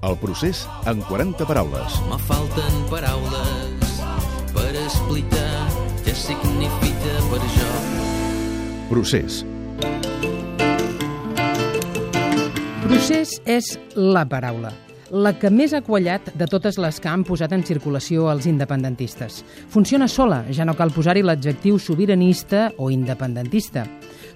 El 0.00 0.14
procés 0.22 0.60
en 0.86 1.00
40 1.02 1.42
paraules. 1.42 1.94
Me 2.06 2.18
falten 2.22 2.74
paraules 2.86 3.96
per 4.54 4.70
explicar 4.70 5.64
què 6.04 6.14
significa 6.14 7.14
per 7.32 7.40
jo. 7.56 7.70
Procés. 8.92 9.40
Procés 12.86 13.40
és 13.58 13.74
la 13.96 14.22
paraula 14.30 14.70
la 15.10 15.32
que 15.40 15.48
més 15.48 15.72
ha 15.72 15.80
quallat 15.80 16.26
de 16.36 16.46
totes 16.50 16.76
les 16.76 16.98
que 17.00 17.08
han 17.08 17.22
posat 17.24 17.54
en 17.56 17.62
circulació 17.64 18.26
els 18.28 18.44
independentistes. 18.46 19.42
Funciona 19.72 20.08
sola, 20.08 20.42
ja 20.52 20.66
no 20.68 20.74
cal 20.76 20.92
posar-hi 20.92 21.22
l'adjectiu 21.24 21.78
sobiranista 21.80 22.68
o 22.76 22.90
independentista. 22.92 23.86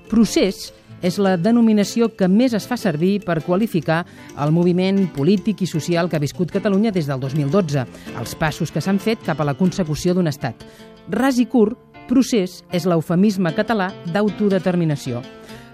Procés 0.08 0.70
és 1.02 1.18
la 1.18 1.36
denominació 1.36 2.08
que 2.16 2.28
més 2.30 2.54
es 2.56 2.66
fa 2.68 2.78
servir 2.80 3.18
per 3.26 3.42
qualificar 3.44 4.04
el 4.40 4.54
moviment 4.54 5.04
polític 5.16 5.64
i 5.66 5.70
social 5.70 6.08
que 6.08 6.16
ha 6.16 6.22
viscut 6.22 6.54
Catalunya 6.54 6.94
des 6.94 7.10
del 7.10 7.20
2012, 7.20 7.86
els 8.18 8.34
passos 8.38 8.72
que 8.72 8.80
s'han 8.80 9.02
fet 9.02 9.26
cap 9.26 9.40
a 9.40 9.48
la 9.48 9.58
consecució 9.58 10.14
d'un 10.14 10.30
estat. 10.30 10.62
Ras 11.10 11.38
i 11.42 11.46
curt, 11.50 11.76
procés 12.08 12.62
és 12.72 12.86
l'eufemisme 12.86 13.54
català 13.56 13.90
d'autodeterminació. 14.12 15.22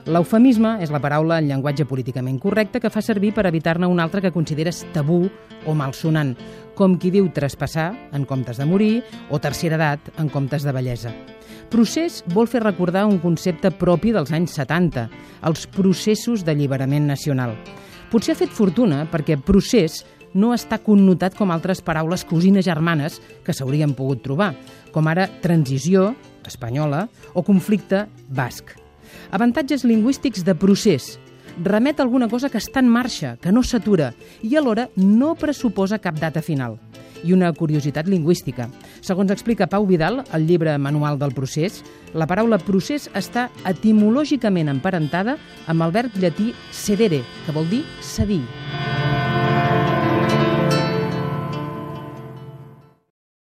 L'eufemisme 0.09 0.79
és 0.81 0.89
la 0.89 1.03
paraula 1.05 1.37
en 1.37 1.51
llenguatge 1.51 1.85
políticament 1.85 2.39
correcte 2.41 2.81
que 2.81 2.89
fa 2.89 3.03
servir 3.05 3.35
per 3.37 3.43
evitar-ne 3.45 3.91
un 3.93 3.99
altre 4.01 4.23
que 4.25 4.31
consideres 4.33 4.87
tabú 4.95 5.27
o 5.69 5.75
malsonant, 5.77 6.31
com 6.79 6.95
qui 6.97 7.11
diu 7.13 7.27
traspassar 7.37 7.91
en 8.17 8.25
comptes 8.25 8.57
de 8.57 8.65
morir 8.65 9.03
o 9.29 9.37
tercera 9.37 9.77
edat 9.77 10.09
en 10.17 10.33
comptes 10.33 10.65
de 10.65 10.73
bellesa. 10.73 11.13
Procés 11.69 12.23
vol 12.33 12.49
fer 12.49 12.65
recordar 12.65 13.05
un 13.05 13.21
concepte 13.21 13.69
propi 13.77 14.15
dels 14.17 14.33
anys 14.33 14.57
70, 14.57 15.05
els 15.45 15.69
processos 15.77 16.41
d'alliberament 16.41 17.05
nacional. 17.05 17.53
Potser 18.09 18.33
ha 18.33 18.41
fet 18.41 18.57
fortuna 18.57 19.05
perquè 19.13 19.37
procés 19.37 20.07
no 20.33 20.55
està 20.57 20.81
connotat 20.81 21.37
com 21.37 21.53
altres 21.53 21.85
paraules 21.85 22.25
cosines 22.25 22.65
germanes 22.65 23.21
que 23.45 23.53
s'haurien 23.53 23.93
pogut 23.93 24.25
trobar, 24.25 24.55
com 24.89 25.05
ara 25.05 25.29
transició, 25.45 26.15
espanyola, 26.49 27.11
o 27.37 27.45
conflicte 27.45 28.07
basc. 28.33 28.88
Avantatges 29.31 29.85
lingüístics 29.85 30.45
de 30.45 30.55
procés. 30.55 31.19
Remet 31.65 32.01
alguna 32.01 32.29
cosa 32.29 32.51
que 32.51 32.61
està 32.61 32.81
en 32.81 32.89
marxa, 32.89 33.37
que 33.43 33.53
no 33.53 33.65
s'atura, 33.67 34.13
i 34.43 34.55
alhora 34.57 34.89
no 34.97 35.35
pressuposa 35.35 35.99
cap 35.99 36.21
data 36.21 36.43
final 36.43 36.79
i 37.25 37.33
una 37.33 37.53
curiositat 37.53 38.07
lingüística. 38.07 38.69
Segons 39.01 39.33
explica 39.35 39.69
Pau 39.71 39.87
Vidal, 39.87 40.23
al 40.31 40.47
llibre 40.47 40.77
Manual 40.79 41.19
del 41.19 41.35
procés, 41.35 41.83
la 42.15 42.29
paraula 42.31 42.61
procés 42.63 43.09
està 43.19 43.49
etimològicament 43.69 44.71
emparentada 44.71 45.39
amb 45.67 45.87
el 45.87 45.95
verb 45.95 46.19
llatí 46.23 46.53
sedere, 46.71 47.25
que 47.47 47.55
vol 47.57 47.69
dir 47.71 47.85
cedir. 48.03 48.45